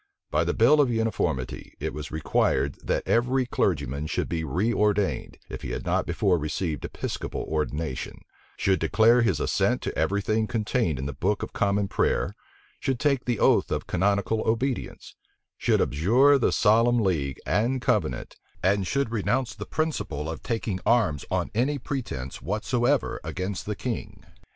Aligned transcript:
By 0.31 0.43
the 0.45 0.55
bill 0.55 0.81
of 0.81 0.89
uniformity, 0.89 1.75
it 1.79 1.93
was 1.93 2.09
required, 2.09 2.75
that 2.83 3.07
every 3.07 3.45
clergyman 3.45 4.07
should 4.07 4.27
be 4.27 4.41
reordained, 4.43 5.35
if 5.47 5.61
he 5.61 5.73
had 5.73 5.85
not 5.85 6.07
before 6.07 6.39
received 6.39 6.83
Episcopal 6.83 7.41
ordination; 7.43 8.17
should 8.57 8.79
declare 8.79 9.21
his 9.21 9.39
assent 9.39 9.83
to 9.83 9.95
every 9.95 10.19
thing 10.19 10.47
contained 10.47 10.97
in 10.97 11.05
the 11.05 11.13
Book 11.13 11.43
of 11.43 11.53
Common 11.53 11.87
Prayer; 11.87 12.35
should 12.79 12.99
take 12.99 13.25
the 13.25 13.37
oath 13.37 13.71
of 13.71 13.85
canonical 13.85 14.41
obedience; 14.47 15.13
should 15.55 15.79
abjure 15.79 16.39
the 16.39 16.51
solemn 16.51 16.99
league, 17.01 17.39
and 17.45 17.79
covenant; 17.79 18.37
and 18.63 18.87
should 18.87 19.11
renounce 19.11 19.53
the 19.53 19.67
principle 19.67 20.27
of 20.27 20.41
taking 20.41 20.79
arms 20.83 21.25
on 21.29 21.51
any 21.53 21.77
pretence 21.77 22.41
whatsoever 22.41 23.21
against 23.23 23.67
the 23.67 23.75
king. 23.75 24.25